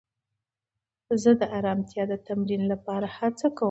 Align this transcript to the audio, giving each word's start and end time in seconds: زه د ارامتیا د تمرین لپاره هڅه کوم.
زه 1.21 1.31
د 1.41 1.43
ارامتیا 1.57 2.03
د 2.11 2.13
تمرین 2.27 2.61
لپاره 2.71 3.07
هڅه 3.17 3.45
کوم. 3.55 3.59